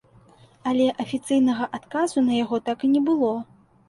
[0.69, 3.29] Але, афіцыйнага адказу на яго так і не было.